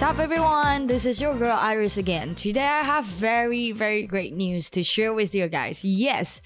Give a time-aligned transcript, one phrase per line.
[0.00, 0.86] What's up, everyone?
[0.86, 2.34] This is your girl Iris again.
[2.34, 5.84] Today I have very, very great news to share with you guys.
[5.84, 6.40] Yes,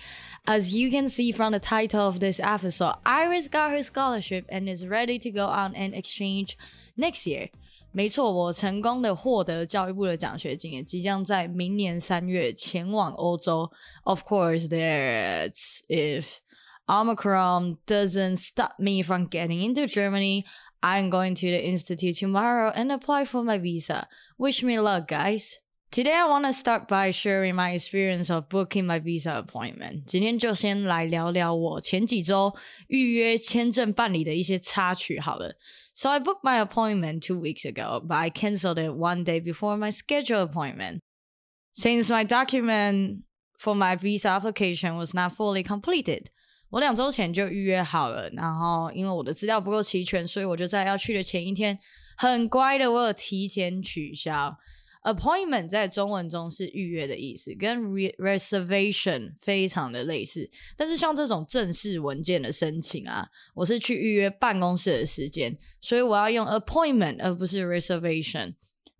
[0.46, 4.68] as you can see from the title of this episode, Iris got her scholarship and
[4.68, 6.56] is ready to go on an exchange
[6.96, 7.50] next year.
[7.92, 13.70] 没错，我成功的获得教育部的奖学金，也即将在明年三月前往欧洲。
[14.04, 16.38] Of course, that's if
[16.86, 20.44] Omicron doesn't stop me from getting into Germany.
[20.84, 24.08] I'm going to the institute tomorrow and apply for my visa.
[24.38, 25.58] Wish me luck, guys.
[25.92, 30.04] Today I want to start by sharing my experience of booking my visa appointment.
[30.06, 32.54] 今天就先来聊聊我前几周
[32.86, 35.56] 预约签证办理的一些插曲好了。
[35.92, 39.90] So I booked my appointment two weeks ago, but I canceled it one day before my
[39.90, 41.00] scheduled appointment.
[41.72, 43.22] Since my document
[43.58, 46.30] for my visa application was not fully completed,
[46.75, 51.79] 我两周前就预约好了，然后因为我的资料不够齐全，所以我就在要去的前一天，
[52.17, 54.53] 很乖的，我有提前取消。
[55.03, 60.49] Appointment 在中文中是预约的意思，跟 reservation 非常的类似。
[60.75, 68.53] 但是像这种正式文件的申请啊，我是去预约办公室的时间，所以我要用 appointment 而不是 reservation。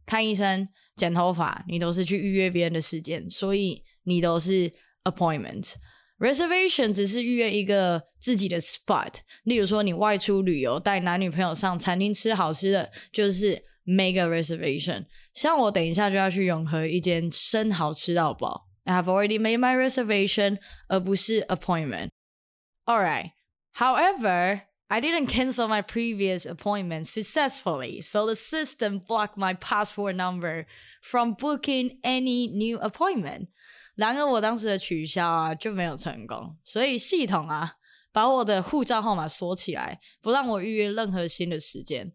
[0.06, 4.72] 看医生、剪头发，你都是去预约别人的时间，所以你都是
[5.04, 5.74] appointment。
[6.19, 15.07] Reservation 只是预约一个自己的 spot，例如说你外出旅游，带男女朋友上餐厅吃好吃的，就是 make a reservation。
[15.33, 23.31] 像我等一下就要去永和一间生蚝吃到饱，I have already made my reservation，而不是 appointment。Alright,
[23.75, 24.63] however.
[24.93, 30.67] I didn't cancel my previous appointment successfully, so the system blocked my passport number
[31.01, 33.51] from booking any new appointment.
[33.96, 37.74] 然而我当时的取消啊就没有成功，所以系统啊
[38.12, 42.14] 把我的护照号码锁起来，不让我预约任何新的时间。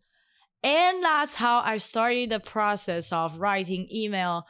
[0.63, 4.43] And that's how I started the process of writing email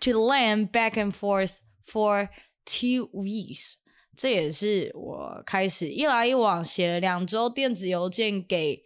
[0.00, 2.28] to land back and forth for
[2.66, 3.76] two weeks。
[4.16, 8.82] 这也是我开始一来一往写了两周电子邮件给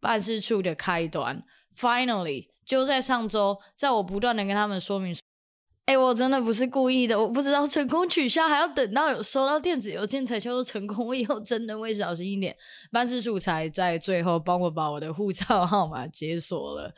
[0.00, 1.44] 办事处的开端。
[1.76, 5.14] Finally，就在上周，在我不断的跟他们说明。
[5.96, 11.06] 我真的不是故意的，我不知道成功取消还要等到有收到电子邮件才叫做成功。
[11.06, 12.56] 我以后真的会小心一点。
[12.90, 16.94] 办事处才在最后帮我把我的护照号码解锁了。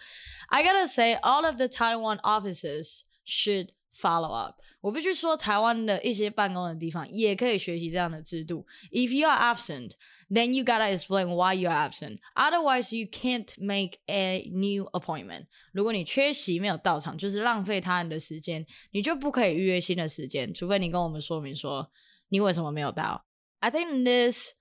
[0.48, 4.55] I gotta say, all of the Taiwan offices should follow up。
[4.81, 8.65] 我必须说，台湾的一些办公的地方也可以学习这样的制度。
[8.91, 9.91] If you are absent,
[10.29, 12.19] then you gotta explain why you are absent.
[12.35, 15.47] Otherwise, you can't make a new appointment.
[15.73, 21.91] 如果你缺席没有到场，就是浪费他人的时间，你就不可以预约新的时间，除非你跟我们说明说
[22.29, 23.25] 你为什么没有到。
[23.59, 24.53] I think this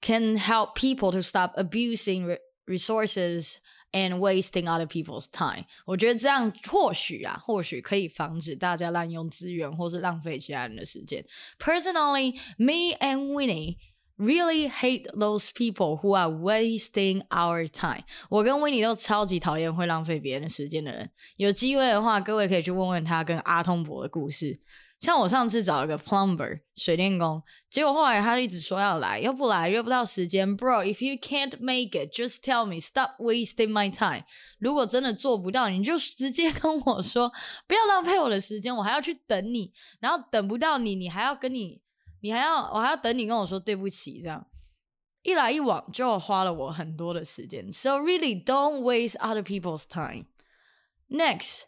[0.00, 3.56] can help people to stop abusing resources
[3.92, 11.24] and wasting other people's time，我觉得这样或许啊，或许可以防止大家滥用资源或是浪费其他人的时间。
[11.58, 13.76] Personally, me and Winnie
[14.17, 18.03] Really hate those people who are wasting our time。
[18.29, 21.09] 我跟 Winnie 都超级讨厌会浪费别人时间的人。
[21.37, 24.59] 有机会的话，各位可以去问问他跟阿通伯的故事。
[24.99, 30.57] 像我上次找一个 plumber 水电工，结果后来他一直说要来，又不来，约不到时间。
[30.57, 34.23] Bro，if you can't make it，just tell me，stop wasting my time。
[34.59, 37.29] 如果真的做不到，你就直接跟我说，
[37.67, 41.81] 不要浪费我的时间，我还要去等你，然后等不到你，你还要跟你，
[42.23, 44.47] 你还要我还要等你跟我说对不起，这样
[45.23, 47.69] 一来一往就花了我很多的时间。
[47.69, 50.27] So really don't waste other people's time.
[51.09, 51.63] Next.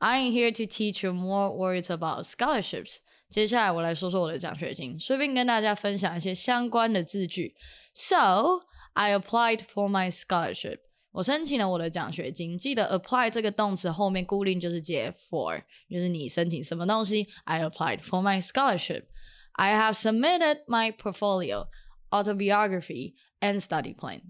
[0.00, 2.98] I'm here to teach you more words about scholarships。
[3.28, 7.56] 接下来我来说说我的奖学金，顺便跟大家分享一些相关的字句。
[7.94, 8.60] So
[8.92, 10.78] I applied for my scholarship。
[11.10, 12.56] 我申请了我的奖学金。
[12.56, 17.26] 记得 apply 这个动词后面固定就是接 for，就是你申请什么东西。
[17.44, 19.06] I applied for my scholarship.
[19.58, 21.66] I have submitted my portfolio,
[22.10, 24.20] autobiography, and study plan.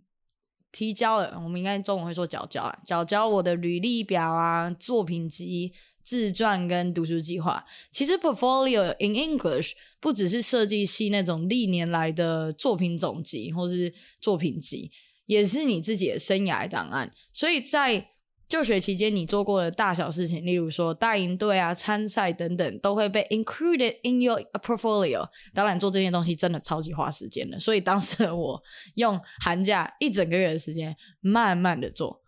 [0.72, 7.62] 提交了，我们应该中文会说缴交啊，缴交我的履历表啊、作品集、自传跟读书计划。
[7.90, 14.90] 其实 portfolio in English 不只是设计系那种历年来的作品总集或是作品集，
[15.26, 17.12] 也是你自己的生涯档案。
[17.34, 18.12] 所以在
[18.48, 25.28] 就学期间，你做过的大小事情，例如说大营队啊、参赛等等，都会被 included in your portfolio。
[25.52, 28.62] 当然，做这些东西真的超级花时间的，所以当时我
[28.94, 32.22] 用寒假一整个月的时间，慢慢的做。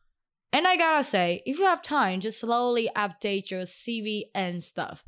[0.52, 4.98] And I gotta say, if you have time, just slowly update your CV and stuff.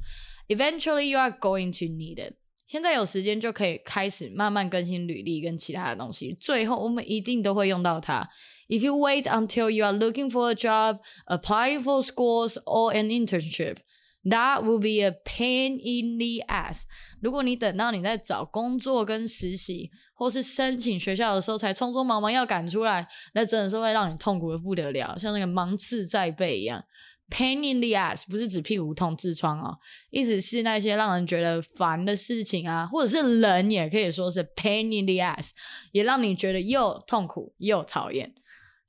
[0.48, 2.36] Eventually, you are going to need it.
[2.66, 8.26] 现在有时间就可以开始慢慢更新履历跟其他的东西，最后我们一定都会用到它。
[8.72, 13.76] If you wait until you are looking for a job, applying for schools or an internship,
[14.24, 16.84] that will be a pain in the ass。
[17.20, 26.82] 如果你等到你在找工作跟实习，或是申请学校的时候才匆匆忙忙要赶出来，那真的是会让你痛苦的不得了，像那个芒刺在背一样。
[27.28, 29.76] Pain in the ass 不是指屁股痛、痔疮哦，
[30.10, 35.50] 意思是那些让人觉得烦的事情啊，或者是人也可以说是 pain in the ass，
[35.92, 38.34] 也让你觉得又痛苦又讨厌。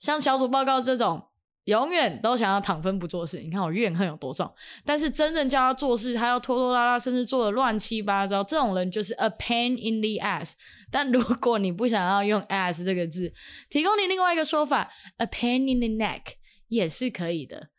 [0.03, 1.23] 像小组报告这种，
[1.63, 3.41] 永远都想要躺分不做事。
[3.41, 4.53] 你看我怨恨有多重，
[4.83, 8.43] 但是真正叫他做事，他要拖拖拉拉，甚至做的乱七八糟。
[8.43, 10.55] 这种人就是 a pain in the ass。
[10.91, 13.31] 但如果你不想要用 ass 这个字，
[13.69, 16.33] 提供你另外一个说法，a pain in the neck
[16.67, 17.69] 也是可以的。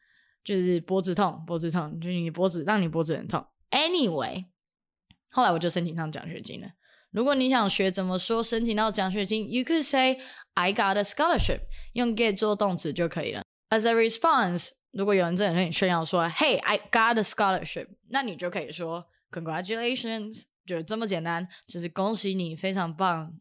[0.43, 3.45] 就是脖子痛，脖子痛，就是你脖子让你脖子很痛。
[3.71, 4.47] Anyway，
[5.29, 6.69] 后来我就申请上奖学金了。
[7.15, 10.19] 如果你想学怎么说申请到奖学金，you could say
[10.55, 11.61] I got a scholarship，
[11.93, 13.45] 用 get 做动词就可以了。
[13.71, 23.33] As a response，如果有人真的跟你炫耀说，Hey，I got a scholarship，那你就可以说 Congratulations，就这么简单，就是恭喜你，非常棒。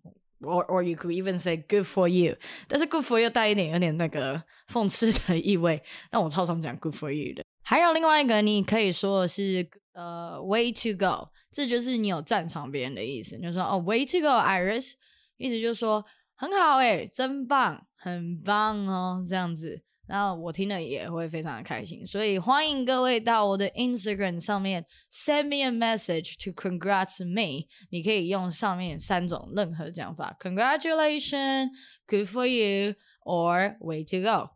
[0.41, 2.35] or or you could even say good for you，
[2.67, 5.81] 但是 good for you 带一点有点那个讽刺的意味，
[6.11, 7.43] 但我超常讲 good for you 的。
[7.63, 14.93] 还有另外一个，你可以说的是呃 way to go，这就是你有赞赏别人的意思，就说哦 way to go，Iris，
[15.37, 16.05] 意思就是说
[16.35, 19.83] 很好哎，真棒，很棒哦，这样子。
[20.05, 27.67] 然后我听了也会非常的开心，所以欢迎各位到我的 Instagram 上面 send me a message to congrats me。
[27.89, 34.49] 你可以用上面三种任何讲法，congratulation，good for you or way to go。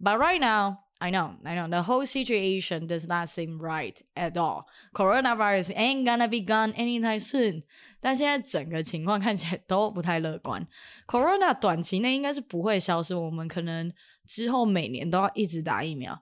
[0.00, 4.35] But right now, I know, I know the whole situation does not seem right at
[4.35, 4.65] all.
[4.93, 7.63] Coronavirus ain't gonna be gone anytime soon.
[8.01, 10.67] 但现在整个情况看起来都不太乐观。
[11.07, 13.93] Corona 短期内应该是不会消失，我们可能
[14.25, 16.21] 之后每年都要一直打疫苗。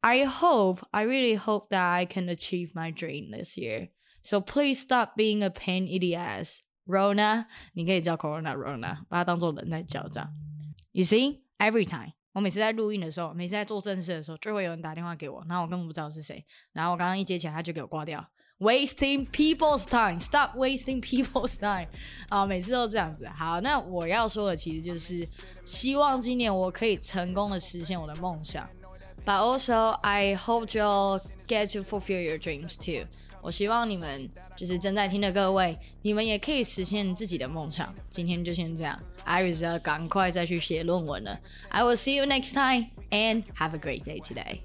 [0.00, 3.90] I hope, I really hope that I can achieve my dream this year.
[4.22, 6.60] So please stop being a pain in the ass.
[6.86, 10.32] Rona，你可以叫 Corona Rona，把它当做人在叫这样。
[10.92, 16.43] You see, every time， 我每次在录音的时候，每次在做正事的时候，就会有人打电话给我，然后我根本不知道是谁，
[16.73, 18.25] 然后我刚刚一接起来，他就给我挂掉。
[18.59, 21.87] Wasting people's time, stop wasting people's time
[22.29, 22.45] 啊！
[22.45, 23.27] 每次都这样子。
[23.27, 25.27] 好，那我要说的其实就是，
[25.65, 28.67] 希望今年我可以成功的实现我的梦想。
[29.25, 33.07] But also, I hope you'll get to fulfill your dreams too.
[33.43, 37.93] 我希望你们就是正在听的各位，你们也可以实现自己的梦想。
[38.09, 38.97] 今天就先这样
[39.27, 41.37] ，Iris 要赶快再去写论文了。
[41.67, 44.61] I will see you next time and have a great day today.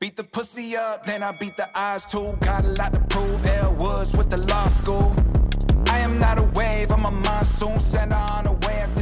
[0.00, 2.34] Beat the pussy up, then I beat the eyes too.
[2.40, 3.46] Got a lot to prove.
[3.46, 5.12] L Woods with the law school.
[5.88, 7.78] I am not a wave, I'm a monsoon.
[7.78, 8.46] Send on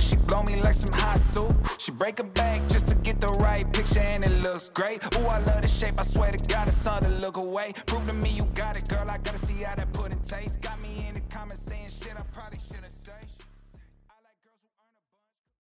[0.01, 1.55] she blow me like some hot soup.
[1.79, 5.03] She break a bank just to get the right picture, and it looks great.
[5.17, 7.73] Ooh, I love the shape, I swear to God, it's hard to look away.
[7.87, 9.07] Prove to me you got it, girl.
[9.09, 10.61] I gotta see how that pudding taste.